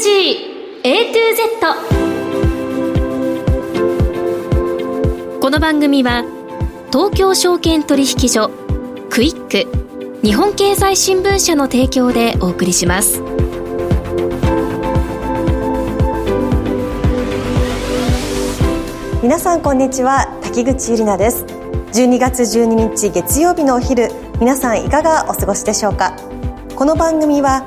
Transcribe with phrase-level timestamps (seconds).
[0.00, 0.80] G.
[0.84, 1.40] A to Z
[5.40, 6.22] この番組は
[6.92, 8.48] 東京証券取引所
[9.10, 9.66] クイック
[10.24, 13.20] 日本経済新聞社の提供でお送りします。
[19.20, 21.42] 皆さんこんにちは滝口ゆり奈です。
[22.00, 26.14] 12月12日月曜日のお昼皆さんいかがお過ごしでしょうか？
[26.76, 27.66] この番組は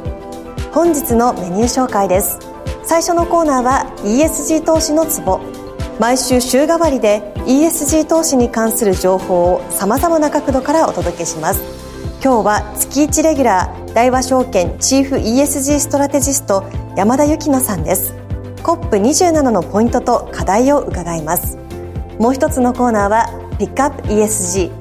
[0.73, 2.39] 本日のメニュー紹介です。
[2.83, 5.41] 最初のコーナーは ESG 投資のツボ。
[5.99, 11.61] 毎週週替わりで ESG 投資に関する情報をさまざまな角度からお届けします。
[12.23, 16.63] 今日は月1レギュラー大和証券チーフ ESG ストラテジスト
[16.95, 18.13] 山田由紀乃さんです。
[18.63, 21.57] COP27 のポイントと課題を伺います。
[22.17, 24.71] もう一つのコーナーはピックアップ ESG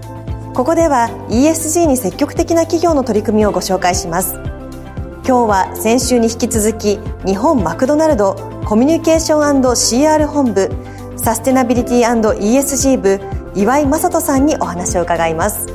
[0.55, 4.60] ここでは ESG に積極的な企業の取り組みをご紹介します。
[5.27, 10.71] 今日は先週に引き続き日本マクドナルドコミュニケーション &CR 本部
[11.17, 13.21] サステナビリティ &ESG 部
[13.55, 15.67] 岩井正人さんにお話を伺います。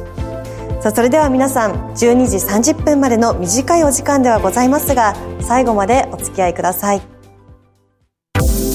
[0.81, 7.02] さあそれでは皆さん12時30分までの短いお時間ではございますが最後までお付き合いください。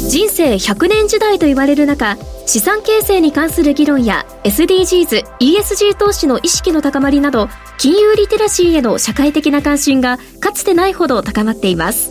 [0.08, 2.16] 人生100年時代と言われる中
[2.50, 7.48] 資産形成に関する議論や SDGs、ESG 投資の意識の高まりなど
[7.78, 12.10] 金融リテラシーへの社会的な関心がかつてないほど高まっています。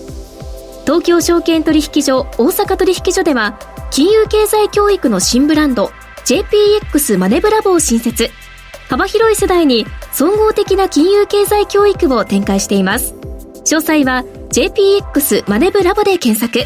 [0.85, 3.59] 東京証券取引所大阪取引所では
[3.91, 5.91] 金融経済教育の新ブランド
[6.23, 8.29] JPX マネブラボを新設。
[8.87, 13.13] 幅広い世代に総合的な金融経済教育を展開しています。
[13.65, 14.23] 詳細は
[14.53, 16.65] JPX マネブラボで検索。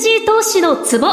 [0.00, 1.08] ESG 投資のツボ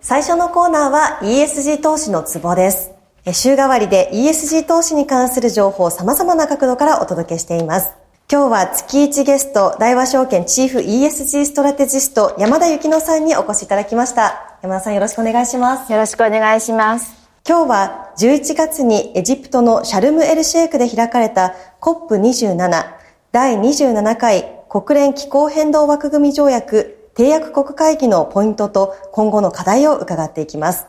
[0.00, 2.90] 最初のコーナーは ESG 投資のツボです
[3.30, 7.92] 週替わりで ESG 投資に関する情報を様々な角度からお届けしています
[8.32, 14.58] 今日は月1ゲスト、大和証券チーフ ESG ストラテジスト、山田幸乃さんにお越しいただきました。
[14.62, 15.92] 山田さんよろしくお願いします。
[15.92, 17.18] よろしくお願いします。
[17.48, 22.97] 今日は11月にエジプトのシャルムエルシェイクで開かれた COP27
[23.30, 30.86] 第27回国連気候変動枠組条約締約国会議のポイントと今後の課題を伺っていきます。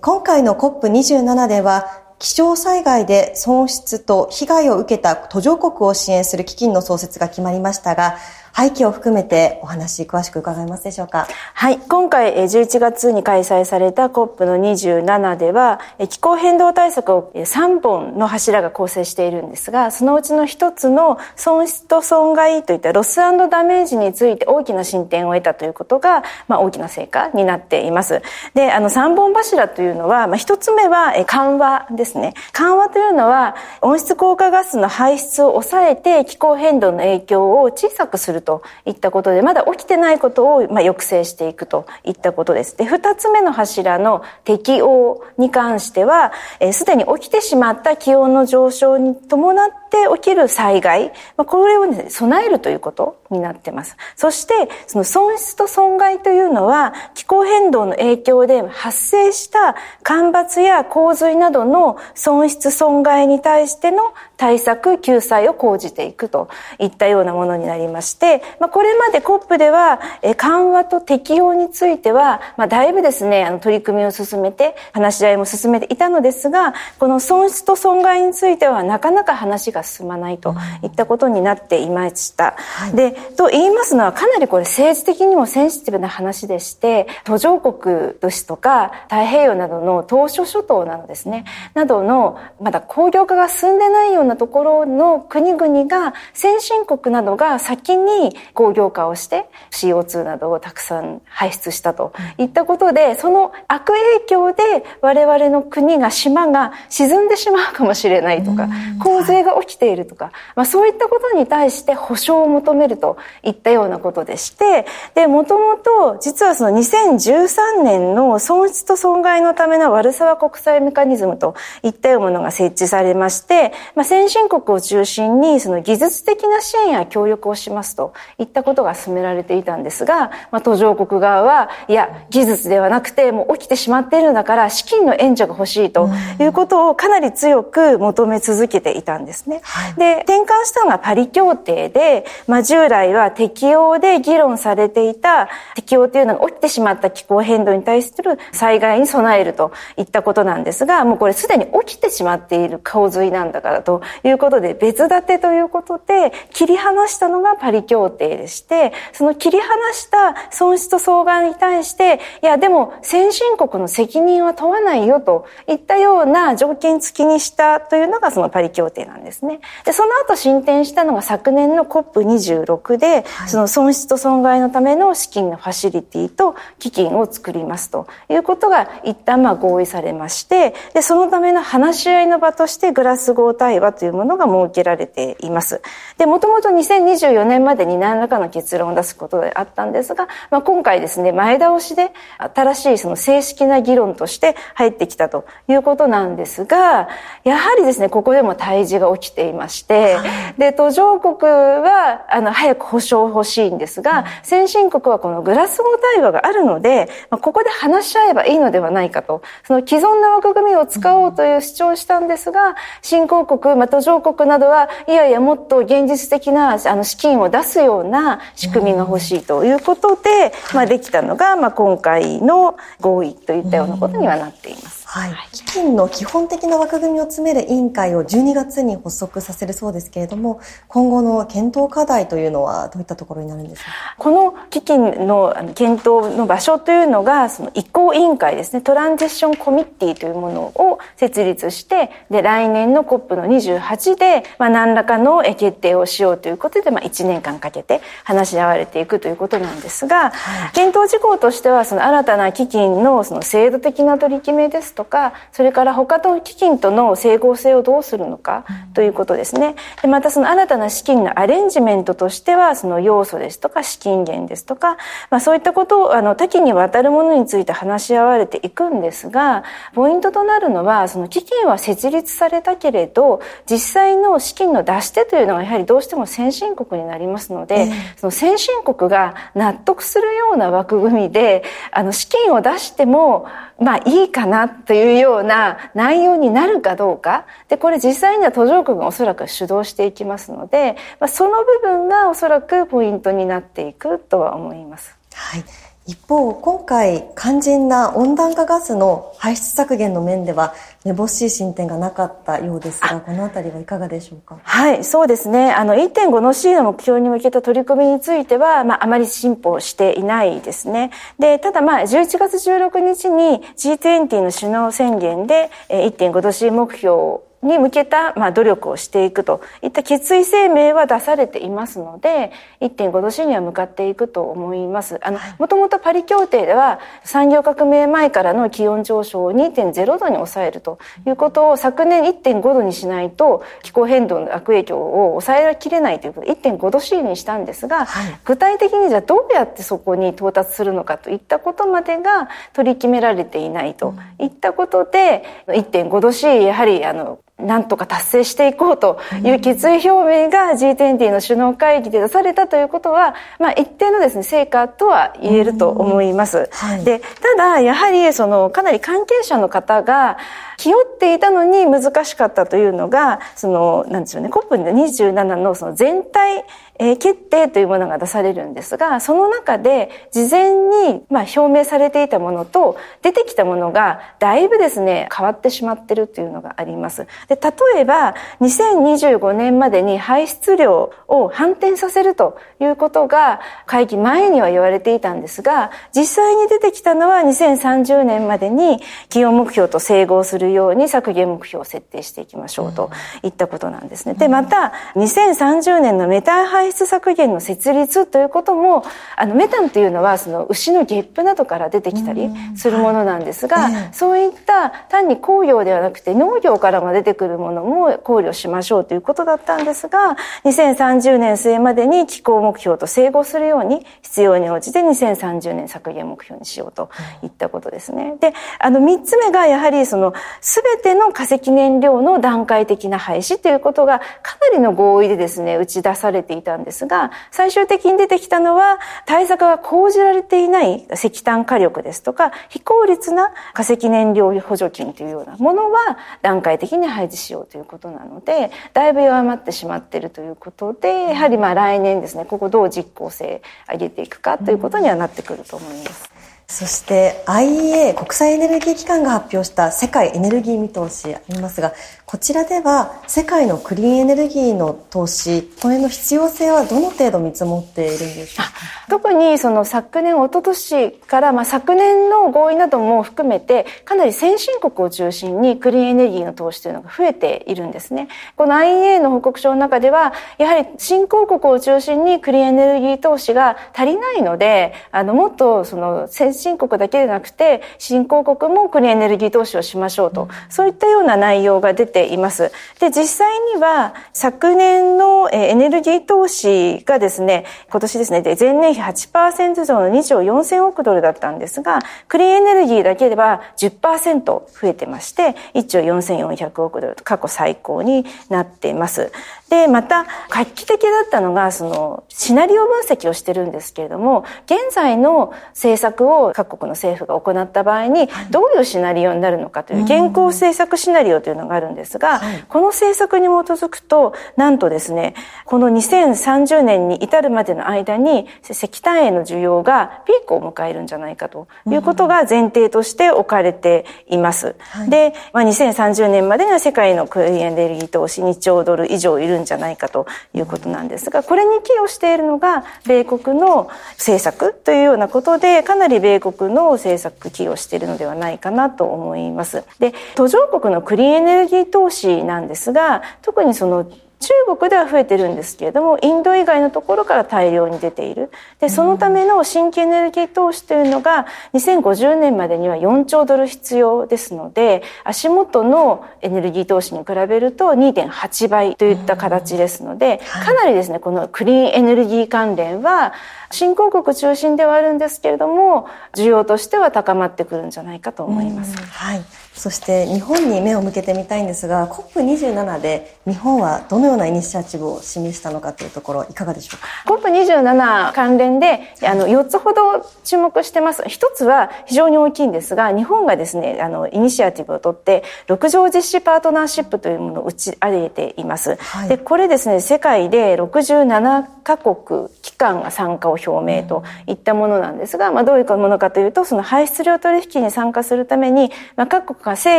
[0.00, 8.18] 今回の COP27 では気象災害で損失と被害を受けた途上国を支援する基金の創設が決まりましたが、
[8.60, 11.26] 背景を含めてお話詳しく伺えますでしょうか？
[11.54, 11.78] はい。
[11.78, 28.22] 今回11月に開催された COP の27では、気候変動対策を3本の柱が構成しているんですが、そのうちの一つの損失と損害といったロスダメージについて大きな進展を得たということが、まあ大きな成果になっています。
[28.54, 32.34] で、あの3本柱というのは、まあ一つ目は緩和ですね。
[32.52, 42.76] 緩和というのは温室効果ガスの排出を抑えて気候変動の影響を小さくするるといったことで、まだ起きてないことを、まあ、抑制していくといったことです。
[42.76, 46.32] で、二つ目の柱の適応に関しては、
[46.72, 53.96] す、で、に起きてしまった気温の上昇に伴って起きる災害、まあ、これを、ね、備えるということになってます。
[54.16, 54.54] そして、
[54.86, 66.48] その損失と損害というのは、気候変動の影響で発生した干ばつや洪水などの損失損害に対しての対策、救済を講じていくと
[66.78, 82.54] いったようなものになりまして、まあ、これまで COP では、え緩和と適用については、まあ、だいぶですね、あの取り組みを進めて、話し合いも進めていたのですが、この損失と損害についてはなかなか話が進まないといったことになっていました。
[82.56, 91.44] はい、で、と言いますのはかなりこれ政治的にもセンシティブな話でして、途上国ですとか太平洋などの島諸諸島などですね、
[91.74, 104.62] などのまだ工業化が進んでないようなところの国々が先進国などが先に工業化をして CO2 などをたくさん排出したといったことで、その悪影響で
[105.00, 108.68] 我々の国が島が沈んでしまうかもしれないとか、
[109.02, 113.09] 洪水が起きているとか、まあそういったことに対して保証を求めると
[113.42, 139.60] いったようなことでして、で、もともと実はその2013年の損失と損害のためのワルサワ国際メカニズムといったようなものが設置されまして、まあ先進国を中心にその技術的な支援や協力をしますといったことが進められていたんですが、まあ途上国側は、いや、技術ではなくてもう起きてしまっているんだから資金の援助が欲しいということをかなり強く求め続けていたんですね。
[139.62, 169.60] はい、で、転換したのがパリ協定で、まあ従来は適用で議論されていた適用というのが起きてしまった気候変動に対する災害に備えるといったことなんですが、もうこれすでに起きてしまっている洪水なんだからということで別立てということで切り離したのがパリ協定でして、その切り離した損失と損害に対して、いやでも先進国の責任は問わないよといったような条件付きにしたというのがそのパリ協定なんですね。
[169.84, 185.82] で、その後進展したのが昨年の COP26 で、その損失と損害のための資金のファシリティと基金を作りますということが一旦まあ合意されまして、で、そのための話し合いの場としてグラスゴー対話というものが設けられています。
[186.18, 197.08] で、もともと2024年までに何らかの結論を出すことであったんですが、まあ、今回ですね、前倒しで新しいその正式な議論として入ってきたということなんですが、
[197.44, 200.16] やはりですね、ここでも対峙が起きていまして、
[200.58, 224.99] で、途上国は、あの、早く保証欲しいんですが、先進国はこのグラスゴー対話があるので、まあ、ここで話し合えばいいのではないかと、その既存の枠組みを使おうという主張をしたんですが、新興国、まあ、途上国などは、いやいや、もっと現実的な、あの、資金を出すような仕組みが欲しいということで、まあ、できたのが、まあ、今回の合意といったようなことにはなっています。
[225.12, 233.90] はい、基金の基本的な枠組みを詰める委員会を12月に発足させるそうですけれども、今後の検討課題というのはどういったところになるんですか？
[234.18, 258.64] この基金の検討の場所というのが、その移行委員会ですね、トランジッションコミッティというものを設立して、で、来年の COP の28で、まあ、何らかの決定をしようということで、まあ、1年間かけて話し合われていくということなんですが、はい、検討事項としては、その新たな基金のその制度的な取り決めですとか、それから他の基金との整合性をどうするのか
[258.94, 259.74] ということですね。
[260.02, 264.96] でまたその新たな資金のアレンジメントとしては、その要素ですとか資金源ですとか、
[265.30, 269.64] まあそういったことをあの多岐にわたるものについて話し合われていくんですが、
[269.94, 283.46] ポイントとなるのは、その基金は設立されたけれど、実際の資金の出し手というのがやはりどうしても先進国になりますので、その先進国が納得するような枠組みで、あの資金を出しても、
[283.78, 287.46] まあいいかなというような内容になるかどうか。
[287.68, 295.16] で、これ実際には途上国がおそらく主導していきますので、まあ、その部分がおそらくポイントになっていくとは思います。
[295.32, 295.64] はい。
[296.06, 300.74] 一方、今回、肝心な温暖化ガスの排出削減の面では、
[301.04, 304.58] めぼしい進展がなかったようですが、このあたりはいかがでしょうか？
[304.62, 305.72] はい、そうですね。
[305.72, 311.10] あの、1.5の C の目標に向けた取り組みについては、まあ、あまり進歩していないですね。
[311.38, 319.60] で、ただまあ、11月16日に G20 の首脳宣言で、1.5度 C 目標に向けた、まあ、努力をしていくと。
[319.82, 325.18] いった決意声明は出されていますので、1.5度 C には向かっていくと思います。
[325.22, 344.14] あの、もともとパリ協定では産業革命前からの気温上昇を2.0度に抑えるということを昨年1.5度にしないと気候変動の悪影響を抑えきれないということで1.5度 C にしたんですが、はい、具体的にじゃあどうやってそこに到達するのかといったことまでが取り決められていないと。
[344.38, 356.68] いったことで、1.5度 C やはりあのなんとか達成していこうという決意表明が G20 の首脳会議で出されたということは、まあ、一定のですね、成果とは言えると思います。
[356.72, 360.38] はい、で、ただ、やはり、その、かなり関係者の方が、
[360.76, 366.64] 気負っていたのに難しかったというのが、その、なんでしょうね、COP27 のその全体
[367.00, 377.26] え、決定というものが出されるんですが、その中で事前に、ま、表明されていたものと出てきたものがだいぶですね、変わってしまってるというのがあります。
[377.48, 393.10] で例えば2025年までに排出量を反転させるということが会期前には言われていたんですが実際に出てきたのは2030年までに企業目標と整合するように削減目標を設定していきましょうと
[393.42, 394.34] いったことなんですね。
[394.34, 399.04] でまた2030年のメタン排出削減の設立ということも
[399.36, 417.10] あのメタンというのはその牛のゲップなどから出てきたりするものなんですが、そういった単に工業ではなくて農業からも出てくるものも考慮しましょうということだったんですが2030年末までに気候目標と整合するように必要に応じて2030年削減目標にしようと
[417.42, 418.36] いったことですね。
[418.40, 446.30] であの3つ目がやはりその全ての化石燃料の段階的な廃止ということがかなりの合意でですね打ち出されていたんですが最終的に出てきたのは対策が講じられていない石炭火力ですとか非効率な化石燃料補助金というようなものは段階的に廃止しようということなのでだいぶ弱まってしまっているということでやはりまあ来年ですねここどう実効性上げていくかということにはなってくると思います。
[446.70, 451.92] そして IEA 国際エネルギー機関が発表した世界エネルギー見通しありますが
[452.30, 458.72] こちらでは世界のクリーンエネルギーの投資これの必要性はどの程度見積もっているんでしょうか？
[459.08, 468.28] 特にその昨年一昨年から、まあ、昨年の合意なども含めてかなり先進国を中心にクリーンエネルギーの投資というのが増えているんですね。
[468.54, 482.72] この IEA の報告書の中ではやはり新興国を中心にクリーンエネルギー投資が足りないのであのもっとその先進国だけでなくて新興国もクリーンエネルギー投資をしましょうと、そういったような内容が出ています。
[483.00, 499.32] で、実際には昨年のエネルギー投資がですね、今年ですね、で前年比8%増の2兆4000億ドルだったんですが、クリーンエネルギーだけでは10%増えてまして、1兆4400億ドルと過去最高になっています。
[499.70, 524.74] で、また、画期的だったのが、その、シナリオ分析をしてるんですけれども、現在の政策を各国の政府が行った場合に、どういうシナリオになるのかという、現行政策シナリオというのがあるんですが、この政策に基づくと、なんとですね、この2030年に至るまでの間に、石炭への需要がピークを迎えるんじゃないかということが前提として置かれています。
[525.08, 539.84] で、まあ、2030年までには世界のクリーンエネルギー投資2兆ドル以上いるんじゃないかということなんですが、これに寄与しているのが、米国の政策というようなことで、かなり米国の政策寄与しているのではないかなと思います。
[539.98, 548.50] で、途上国のクリーンエネルギー投資なんですが、特にその中国では増えてるんですけれどもインド以外のところから大量に出ている。
[548.80, 563.34] でそのための新規エネルギー投資というのが2050年までには4兆ドル必要ですので足元のエネルギー投資に比べると2.8倍といった形ですのでかなりですねこのクリーンエネルギー関連は
[563.70, 568.96] 新興国中心ではあるんですけれども需要としては高まってくるんじゃないかと思います。
[568.96, 569.42] はい
[569.80, 581.22] そして日本に目を向けてみたいんですが COP27 で日本はどのようなイニシアチブを示したのかというところいかがでしょうか？COP27 関連であの4つほど注目してます。
[581.26, 599.98] 一つは非常に大きいんですが日本がですねあのイニシアチブを取って6条実施パートナーシップというものを打ち上げています、はい、でこれですね世界で67カ国機関が参加を表明といったものなんですが、まあ、どういうものかというとその排出量取引に参加するために、まあ、各国が整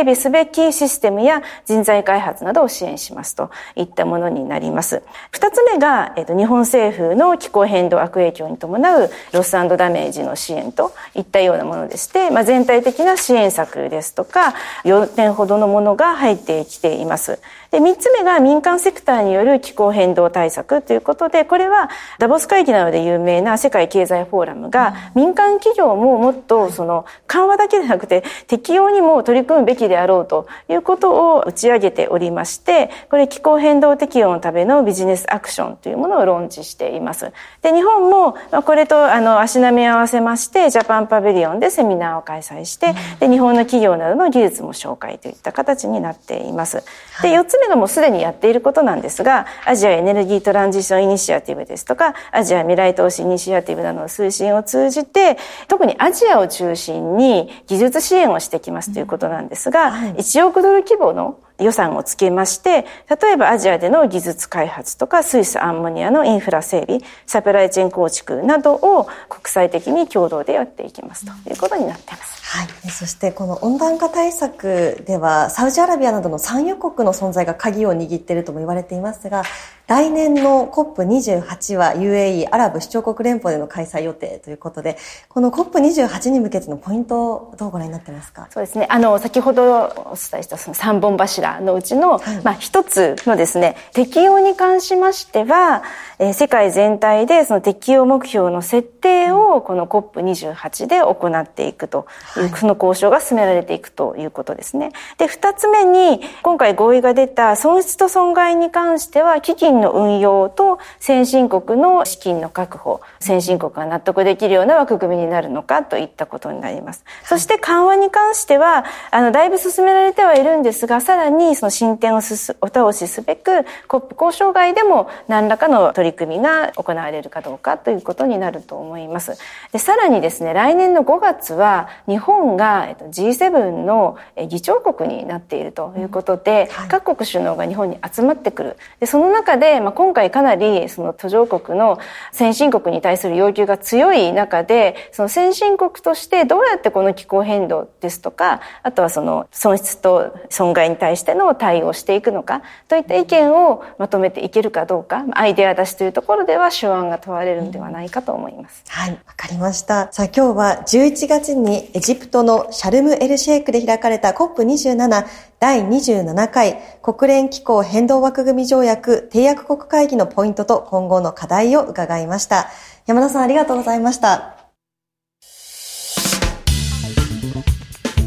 [0.00, 5.02] 備すべきシステムや人材開発などを支援しますといったものになります。
[5.30, 17.40] 二つ目が、えっと、日本政府の気候変動悪影響に伴うロスダメージの支援といったようなものでして、まあ、全体的な支援策ですとか、4点ほどのものが入ってきています。
[17.70, 21.88] で、3つ目が民間セクターによる気候変動対策ということで、これは
[22.18, 37.32] ダボス会議などで有名な世界経済フォーラムが、民間企業ももっとその緩和だけでなくて適用にも取り組むべきであろうということを打ち上げておりまして、これ気候変動適用のためのビジネスアクションというものをローンチしています。
[37.62, 46.84] で、日本もこれとあの足並みを合わせまして、ジャパンパビリオンでセミナーを開催して、で、日本の企業などの技術も紹介といった形になっています。
[47.22, 55.36] で、4つ目がもうすでにやっていることなんですが、アジアエネルギートランジションイニシアティブですとか、アジア未来投資イニシアティブなどの推進を通じて、
[55.68, 62.84] 特にアジアを中心に技術支援をしてきますということなんですが、1億ドル規模の予算をつけまして、
[63.20, 72.41] 例えばアジアでの技術開発とか、スイスアンモニアのインフラ整備、サプライチェーン構築などを国際的に共同でやっていきますということになっています。
[72.52, 72.90] はい。
[72.90, 79.42] そしてこの温暖化対策では、サウジアラビアなどの産油国の存在が鍵を握っているとも言われていますが、
[79.86, 84.98] 来年の COP28 は UAE アラブ首長国連邦での開催予定ということで、
[85.30, 88.48] この COP28 に向けてのポイント、どうご覧になってますか？
[88.50, 88.86] そうですね。
[88.90, 95.82] あの、先ほどお伝えしたその3本柱のうちの、はい、まあ一つのですね、適用に関しましては、
[96.18, 102.06] えー、世界全体でその適用目標の設定をこの COP28 で行っていくと
[102.36, 104.92] いう、はい、その交渉が進められていくということですね。
[105.18, 117.04] で、二つ目に、今回合意が出た損失と損害に関しては、基金の運用と先進国の資金の確保、先進国が納得できるような枠組みになるのかといったことになります。
[117.24, 129.38] そして緩和に関しては、あの、だいぶ進められてはいるんですが、さらにその進展をすお倒しすべく、COP 交渉外でも何らかの取り組みが行われるかどうかということになると思います。
[129.72, 134.16] で、さらにですね、来年の5月は、日本が G7 の
[134.48, 138.76] 議長国になっているということで、はい、各国首脳が日本に集まってくる。
[139.00, 141.98] で、その中で、まあ、今回かなりその途上国の
[142.32, 158.84] 先進国に対する要求が強い中で、その先進国としてどうやってこの気候変動ですとか、あとはその損失と損害に対しての対応をしていくのか、といった意見をまとめていけるかどうか、アイデア出しというところでは手腕が問われるのではないかと思います。
[158.88, 160.12] はい、わかりました。
[160.12, 165.26] さあ今日は11月にエジプトのシャルムエルシェイクで開かれた COP27
[165.60, 172.68] 第27回国連気候変動枠組条約締約国会議のポイントと今後の課題を伺いました。
[173.06, 174.56] 山田さんありがとうございました。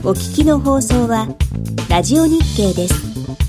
[0.04, 1.28] お聞きの放送は
[1.90, 3.45] ラジオ日経です。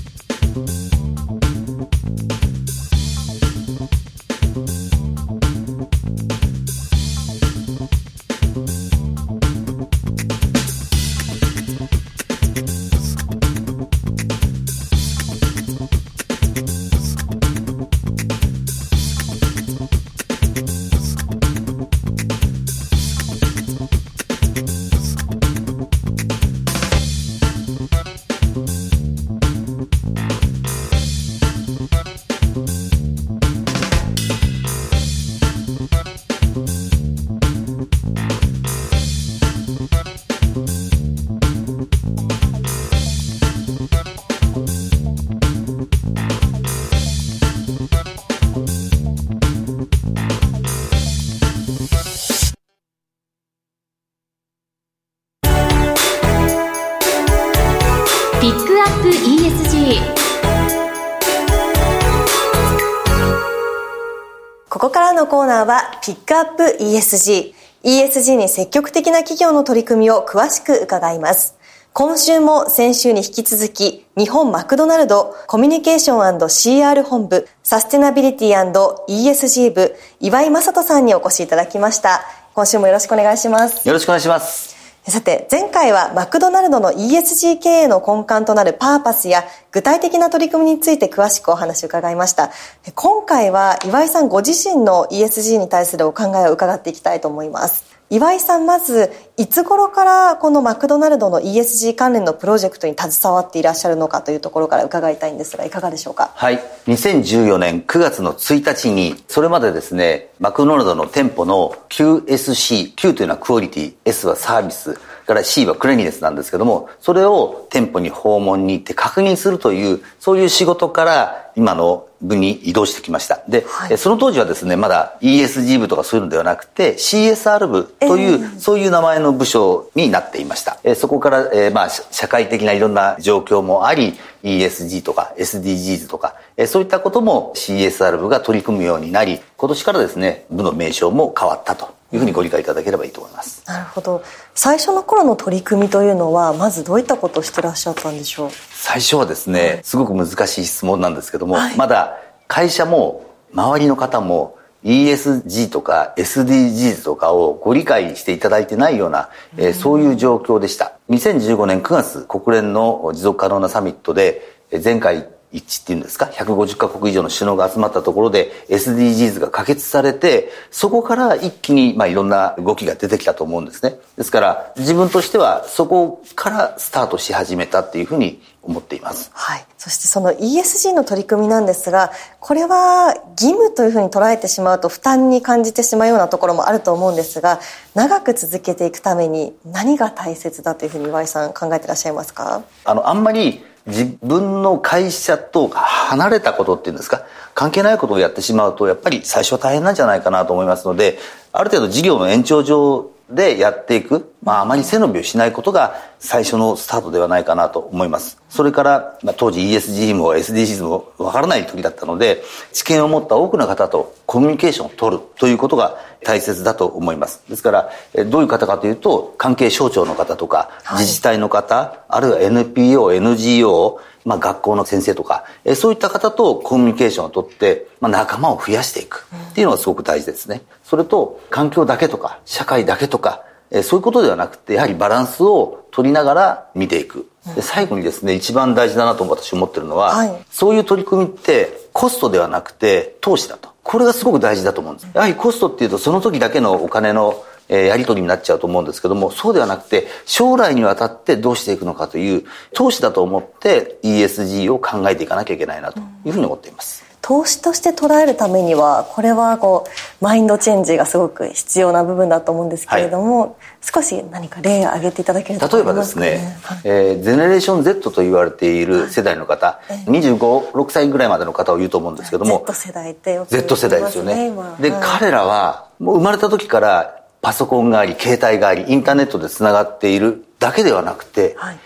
[65.57, 67.53] ナーはピックアップ ESG。
[67.83, 71.55] ESG に積極的な企業の取り組みを詳しく伺います。
[71.93, 78.71] 今週も先週に引き続き、日本マクドナルドコミュニケーション &CR 本部サステナビリティ
[79.07, 82.21] &ESG 部岩井正人さんにお越しいただきました。
[82.53, 83.87] 今週もよろしくお願いします。
[83.87, 84.76] よろしくお願いします。
[85.09, 92.51] さて、前回はマクドナルドの ESG 経営の根幹となるパーパスや具体的な取り組みについて詳しくお話を伺いました。
[92.93, 97.96] 今回は岩井さんご自身の ESG に対するお考えを伺っていきたいと思います。
[98.09, 106.31] 岩井さん、まず、いつ頃からこのマクドナルドの ESG 関連のプロジェクトに携わっていらっしゃるのかというところから伺いたいんですが、いかがでしょうか？
[106.33, 106.59] はい。
[106.87, 123.43] 2014年9月の1日に、それまでですね、マクドナルドの店舗の QSC、Q というのはクオリティ、S はサービス、から C はクレニネスなんですけども、それを店舗に訪問に行って確認するという、そういう仕事から今の部に移動してきました。
[123.49, 130.79] で、はい、その当時はですね、まだ ESG 部とかそういうのではなくて CSR 部という、えー、そういう名前の部署になっていました。
[130.85, 134.13] えー、そこから、えー、まあ、社会的ないろんな状況もあり、
[134.43, 143.63] ESG とか SDGs とか、えー、そういったことも CSR 部が取り組むようになり、今年からですね、部の名称も変わったというふうにご理解いただければいいと思います。
[143.67, 144.23] なるほど。
[144.55, 148.49] 最初の頃の取り組みというのは、まずどういったことをしてらっしゃったんでしょう？
[148.71, 152.17] 最初はですね、すごく難しい質問なんですけども、はい、まだ
[152.47, 160.93] 会社も周りの方も ESG とか SDGs とかをご理解していただいてないような、えー、そういう状況でした。
[161.09, 164.41] 2015年9月国連の持続可能なサミットで
[164.83, 173.95] 前回一致っていうんですか、150カ国以上の首脳が集まったところで SDGs が可決されて、そこから一気にまあいろんな動きが出てきたと思うんですね。
[174.17, 179.31] ですから自分としてはそこからスタートし始めたっていうふうに思っています。
[179.33, 179.65] はい。
[179.77, 187.61] そしてその ESG の取り組みなんですが、これは義務というふうに捉えてしまうと負担に感じてしまうようなところもあると思うんですが、
[187.95, 192.63] 長く続けていくために何が大切だというふうに岩井さん考えていらっしゃいますか？
[192.83, 197.23] あの、あんまり自分の会社と離れたことっていうんですか、
[197.53, 201.17] 関係ないことをやってしまうと、やっぱり最初は大変なんじゃないかなと思いますので、
[201.53, 208.41] ある程度事業の延長上でやっていく、まあ、あまり背伸びをしないことが最初のスタートではないかなと思います。
[208.47, 217.43] それから、まあ、当時 ESG も SDGs もわからない時だったので、知見を持った多くの方とコミュニケーションを取るということが大切だと思います。
[217.49, 217.89] ですから、
[218.27, 230.61] どういう方かというと、関係省庁の方とか、自治体の方、あるいは NPO、NGO、まあ、学校の先生とか、えそういった方とコミュニケーションをとって、まあ、仲間を増やしていくっていうのがすごく大事ですね。
[230.85, 237.29] それと、環境だけとか、社会だけとか、えそういうことではなくて、やはりバランスを取りながら見ていく。
[237.55, 243.69] で最後にですね、一番大事だなと私思ってるのは、はい、そういう取り組みってコストではなくて投資だと。
[243.83, 245.09] これがすごく大事だと思うんです。
[245.13, 257.06] やはりコストっていうとその時だけのお金のえやり取りになっちゃうと思うんですけども、そうではなくて、将来にわたってどうしていくのかという、投資だと思って ESG を考えていかなきゃいけないなというふうに思っています。
[257.27, 274.49] 投資として捉えるためにはこれはこうマインドチェンジがすごく必要な部分だと思うんですけれども、はい、少し何か例を挙げていただけると、ね、例えばですね、はい、えー、ゼネレーション Z と言われている世代の方、はい、25、6歳ぐらいまでの方を言うと思うんですけども、Z 世代ってよく、ね、Z 世代ですよね。
[274.79, 281.79] で、彼らはもう生まれた時からパソコンがあり、携帯があり、インターネットで繋がっているだけではなくて、はい、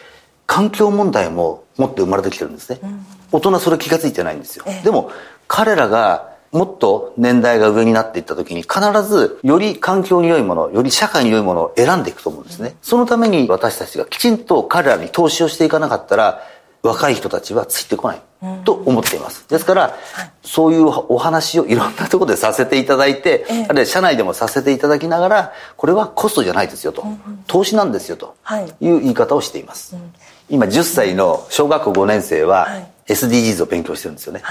[0.45, 2.79] 環境問題も持って生まれてきてるんですね。
[2.83, 4.65] うん、大人それ気が付いてないんですよ。
[4.83, 5.11] でも、
[5.47, 12.69] 彼らがもっと年代が上になっていった時に必ずより環境に良いもの、より社会に良いものを選んでいくと思うんですね。
[12.69, 16.41] うん、そのために私たちがきちんと彼らに投資をしていかなかったら、
[16.83, 18.21] 若い人たちはついてこない
[18.65, 19.47] と思っています。
[19.47, 19.95] ですから、
[20.43, 27.05] そういうお話をいろんなところでさせていただいて、あるいは社内でもさせていただきながら、これはコストじゃないですよと、
[27.45, 28.63] 投資なんですよとい。
[28.63, 29.95] う言い方をしています。
[30.49, 32.67] 今10歳の小学校5年生は
[33.07, 34.41] SDGs を勉強してるんですよね。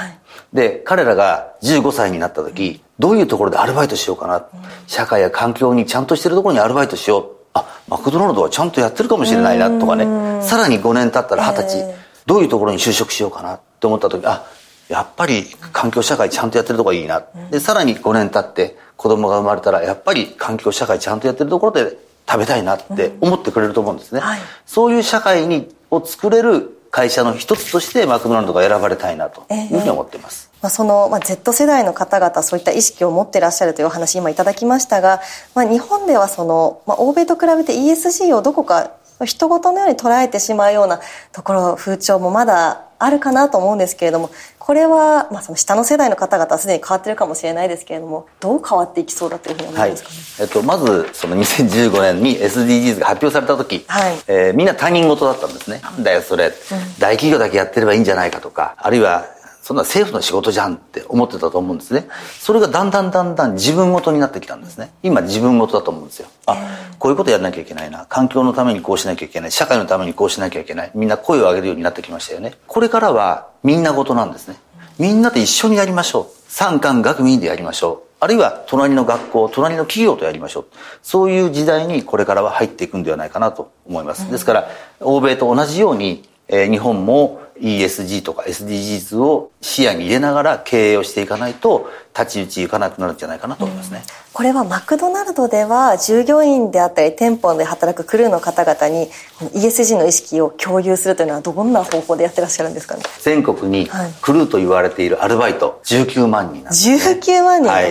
[0.53, 4.45] で、彼らが15歳になった時、どういうところでアルバイトしようかな。
[4.87, 7.37] 社会や環境にちゃんとしてるところにアルバイトしよう。
[7.55, 10.43] あ、マクドナルドはちゃんとやってるかもしれないなとかね。
[10.43, 11.95] さらに5年経ったら20歳。
[12.27, 14.45] どういうところに就職しようかなって思った時あ
[14.89, 21.97] やっぱり環境社会ちゃんとやってるところがいいな、でさらに5年経って子供が生まれたらやっぱり環境社会ちゃんとやってるところで
[22.29, 35.21] 食べたいなって思ってくれると思うんですね、うんはい、そういう社会にを作れる会社の一つとしてマクドナルドが選ばれたいなというふうに思っています、えー、まあ、その、まあ、Z 世代の方々そういった意識を持ってらっしゃるというお話今いただきましたが、
[35.55, 38.93] まあ、日本ではその、まあ、欧米と比べて ESG をどこか
[39.25, 41.01] 人事のように捉えてしまうような
[41.33, 44.31] ところ風潮もまだあるかなと思うんですけれども
[44.71, 54.15] これは、まあ、その下の世代の方々はすでに変わってるかもしれないですけれどもどう変わっていきそうだというふうに思いますか、ね、はい、えっと、まずその2015年に SDGs が発表された時、はい。
[54.29, 55.81] えー、みんな他人事だったんですね。
[55.83, 56.53] なんだよそれ、うん、
[57.01, 59.27] 大企業だけやってればいいんじゃないかとかあるいは
[59.71, 62.09] そんな政府の仕事じゃんって思ってたと思うんですね。
[62.41, 64.91] それがだんだんだんだん自分ごとになってきたんですね。
[65.05, 66.27] 今自分ごとだと思うんですよ。
[66.47, 66.57] あ、
[66.99, 68.05] こういうことやらなきゃいけないな。
[68.09, 69.53] 環境のためにこうしなきゃいけない。
[69.53, 70.91] 社会のためにこうしなきゃいけない。
[70.97, 72.55] みんな声を上げるようになってきましたよね。
[72.67, 74.57] これからはみんなごとなんですね。
[74.99, 76.27] みんなで一緒にやりましょう。
[76.49, 78.09] 三官学民でやりましょう。
[78.19, 80.65] あるいは隣の学校、隣の企業とやりましょう。
[81.01, 84.29] そういう時代にこれからは入っていくんではないかなと思います。
[84.33, 99.09] ですから、欧米と同じように、えー、日本も ESG とか SDGs を視野に入れながら経営をしていかないと太刀打ちいかなくなるんじゃないかなと思いますね、うん、これはマクドナルドでは従業員であったり店舗で働くクルーの方々に
[99.55, 103.03] ESG の意識を共有するというのはどんな方法でやってらっしゃるんですかね？
[103.21, 103.89] 全国に
[104.23, 107.91] クルーと言われているアルバイト19万人なんです、ね、19万人、はい、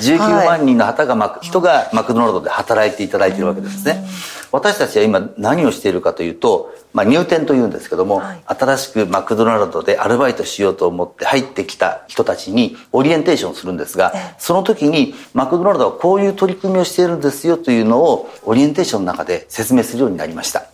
[0.00, 4.04] 19万人の方がマク、人がマクドナルドで働いていただいているわけですね、
[4.52, 20.64] 私たちは今何をしているかというとまあ、入店というんですけども、はい、新しくマクドナルドでアルバイトしようと思って入ってきた人たちにオリエンテーションするんですが、その時にマクドナルドはこういう取り組みをしているんですよというのをオリエンテーションの中で説明するようになりました。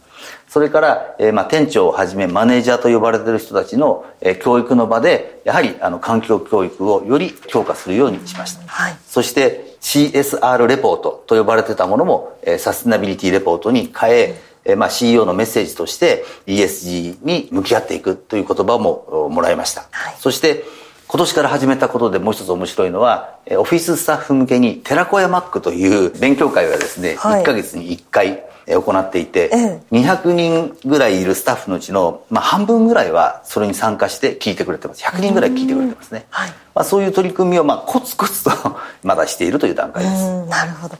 [0.48, 8.66] それから、えー、まあ、店長をはじめマネージャーと呼ばれている人たちの、えー、教育の場で、やはりあの環境教育をより強化するようにしました。
[8.66, 19.86] はい、そして CSR レポートと呼ばれてたものも、えー、サステナビリティレポートに変え、えー、まあ CEO のメッセージとして ESG に向き合っていくという言葉ももらいました。
[19.90, 20.64] はい、そして
[21.08, 35.04] 今年から始めたことでもう一つ面白いのは、オフィススタッフ向けに寺子屋マックという勉強会がですね、はい、1ヶ月に1回行っていて、ええ、200人ぐらいいるスタッフのうちの、まあ、半分ぐらいはそれに参加して聞いてくれてます。
[35.04, 38.50] 100人ぐらい聞いてくれてますね、はい、まあ、そういう取り組みをまあコツコツと
[39.04, 40.24] まだしているという段階です。
[40.46, 40.96] なるほど。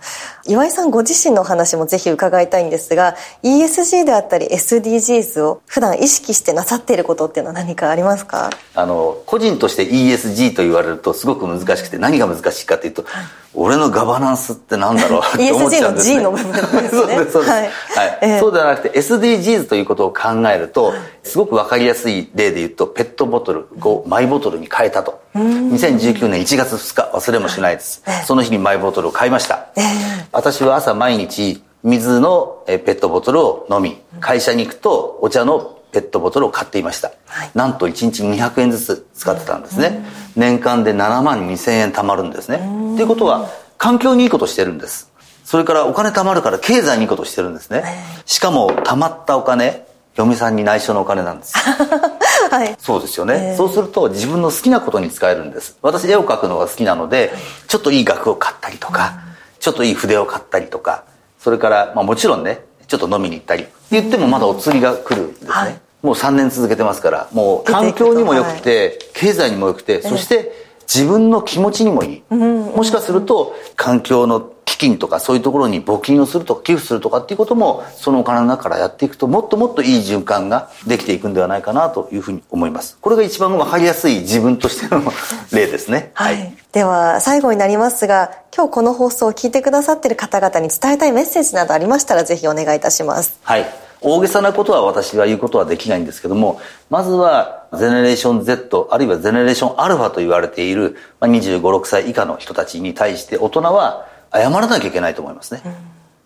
[0.47, 8.51] 岩井さんご自身のお話もぜひ伺いたいんですが ESG であったり SDGs を普段意識してなさっていることっていうのは何かありますか？
[8.75, 13.25] あの個人として ESG と言われるとすごく難しくて何が難しいかというと、はい。
[13.59, 16.89] 俺のガバナンスってなんだろうって思っちゃうんです、ね、ESG の部分ですね。
[16.91, 18.19] そうですそうです、はい、はい。
[18.23, 20.93] えー、そうではなくて SDGs ということを考えると、
[21.23, 25.21] すごく分かりやすい例で言うとペットボトルをマイボトルに変えたと。
[25.37, 42.59] 2019年1月2日忘れもしないです、えー、その日にマイボトルを買いました、えー、私は朝毎日水のペットボトルを飲み会社に行くとお茶のペットボトルを買っていました、はい、なんと1日200円ずつ使ってたんですね、年間で7万2000円貯まるんですね。
[42.97, 45.13] ということは環境にいいことしてるんです
[45.47, 47.85] それからお金貯まるから経済にいいことしてるんですね。
[48.27, 51.55] しかも貯まったお金嫁さんに内緒のお金なんです。
[52.51, 55.77] はい、そうですよね、そうすると自分の好きなことに使えるんです。
[55.83, 57.33] 私絵を描くのが好きなので
[57.69, 59.15] ちょっといい額を買ったりとか、
[59.61, 61.05] ちょっといい筆を買ったりとか
[61.41, 65.79] それから、まあ、もちろんねちょっと飲みに行ったりって言ってもまだお釣りが来るんですね、はい。
[66.03, 82.99] もう3年続けてますからもう環境にも良くて、経済にも良くて、そして自分の気持ちにもいい、もしかすると環境の基金とかそういうところに募金をするとか寄付するとかっていうこともそのお金の中からやっていくともっともっといい循環ができていくんではないかなというふうに思います。
[83.01, 85.03] これが一番分かりやすい自分としての
[85.51, 93.39] 例ですね、はい、はい、では最後になりますが今日この放送を聞いてくださっている方々に伝えたいメッセージなどありましたらぜひお願いいたします。
[93.45, 93.65] はい。
[94.03, 96.61] 大げさなことは私は言うことはできないんですけども、
[96.91, 105.63] まずはゼネレーション Z、あるいはゼネレーションアルファと言われている25、6歳以下の人たちに対して大人は謝らなきゃいけないと思いますね。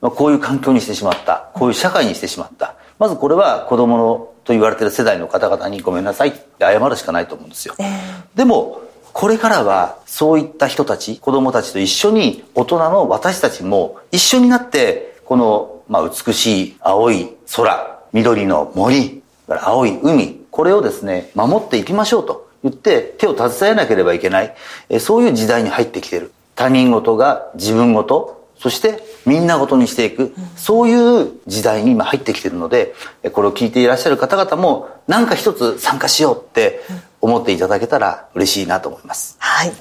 [0.02, 1.50] うん、こういう環境にしてしまった。
[1.54, 2.74] こういう社会にしてしまった。
[2.98, 7.74] まずこれは子供のと言われている世代の方々にごめんなさいって謝るしかないと思うんですよ。
[7.78, 8.80] えー、でも、
[9.12, 24.54] これからはそういった人たち、子供たちと一緒に大人の私たちも一緒になってこのまあ、美しい青い空、緑の森、青い海、これをですね、守っていきましょうと言って手を携えなければいけない、
[24.88, 26.32] えそういう時代に入ってきている。
[26.60, 32.94] 他人事が自分事、そしてみんなごとにしていく、そういう時代に今入ってきているので、
[33.32, 36.82] これを聞いていらっしゃる方々も何か一つ参加しようって
[37.22, 39.36] 思っていただけたら嬉しいなと思います。
[39.38, 39.72] はい。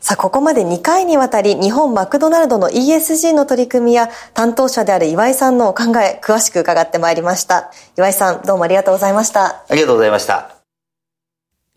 [0.00, 7.70] さあ、ここまで2回にわたり日本マクドナルドの ESG の取り組みや担当者である岩井さんのお考え、詳しく伺ってまいりました。
[7.98, 9.62] 岩井さん、どうもありがとうございました。
[9.68, 10.56] ありがとうございました。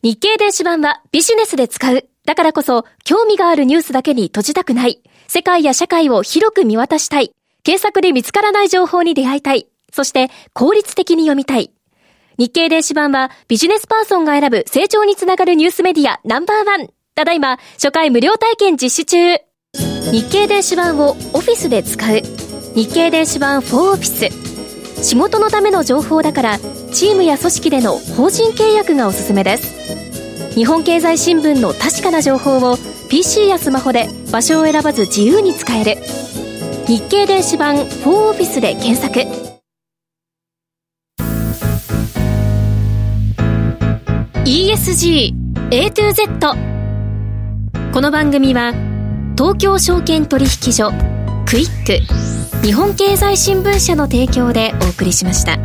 [0.02, 2.08] 日経電子版はビジネスで使う。
[2.26, 5.02] だからこそ、興味があるニュースだけに閉じたくない。
[5.28, 7.32] 世界や社会を広く見渡したい。
[7.64, 9.68] 検索で見つからない情報に出会いたい。
[9.92, 11.72] そして、効率的に読みたい。
[12.38, 16.90] 日経電子版はビジネスパーソンが選ぶ成長につながるニュースメディアナンバーワン。
[17.16, 19.38] ただいま、初回無料体験実施中。
[20.12, 22.22] 日経電子版をオフィスで使う。
[22.76, 25.04] 日経電子版4オフィス。
[25.04, 26.60] 仕事のための情報だから、
[26.92, 30.14] チームや組織での法人契約がおすすめです。
[30.56, 32.78] 日本経済新聞の確かな情報を
[33.10, 35.98] PC やスマホで場所を選ばず自由に使える。
[36.88, 39.20] 日経電子版4オフィスで検索。
[44.46, 45.34] ESG
[45.72, 46.56] A to Z
[47.91, 48.72] この番組は
[49.38, 50.91] 東京証券取引所
[51.46, 55.58] クイック日本経済新聞社の提供でお送りしました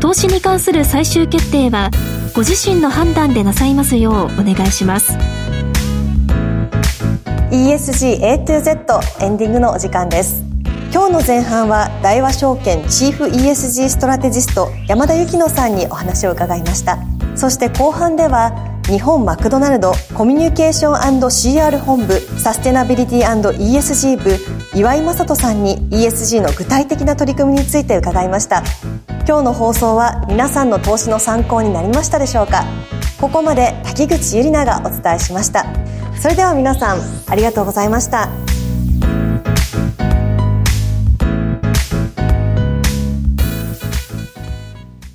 [0.00, 1.90] 投資に関する最終決定は
[2.34, 5.12] ご自身の判断でなさいますようお願いします。
[7.52, 10.42] ESG A to Z エンディングのお時間です。
[10.92, 16.98] 今日の前半は大和証券チーフ ESG ストラテジスト山田幸乃さんにお話を伺いました。
[17.36, 18.50] そして後半では
[18.86, 24.36] 日本マクドナルドコミュニケーション &CR 本部サステナビリティ &ESG 部
[24.76, 28.64] 岩井正人さんに ESG の具体的な取り組みについて伺いました。
[29.26, 32.64] 今日の放送は皆さんの投資の参考になりましたでしょうか？
[33.18, 35.64] ここまで滝口ゆりながお伝えしました。
[36.20, 38.43] それでは皆さんありがとうございました。